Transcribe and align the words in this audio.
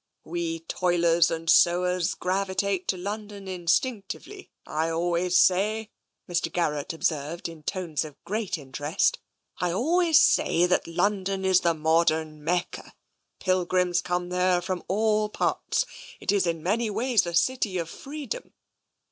"We 0.35 0.61
toilers 0.61 1.29
and 1.29 1.47
sowers 1.47 2.15
gravitate 2.15 2.87
to 2.87 2.97
London 2.97 3.45
instinc 3.45 4.05
tively. 4.07 4.49
I 4.65 4.89
always 4.89 5.37
say," 5.37 5.91
Mr. 6.27 6.51
Garrett 6.51 6.91
observed, 6.91 7.47
in 7.47 7.61
tones 7.61 8.03
of 8.03 8.15
great 8.23 8.57
interest," 8.57 9.19
I 9.61 9.71
always 9.71 10.19
say 10.19 10.65
that 10.65 10.87
London 10.87 11.45
is 11.45 11.59
the 11.59 11.75
modem 11.75 12.43
Mecca. 12.43 12.95
Pilgrims 13.39 14.01
come 14.01 14.29
there 14.29 14.59
from 14.59 14.81
all 14.87 15.29
parts. 15.29 15.85
It 16.19 16.31
is, 16.31 16.47
in 16.47 16.63
many 16.63 16.89
ways, 16.89 17.27
a 17.27 17.35
city 17.35 17.77
of 17.77 17.87
freedom. 17.87 18.53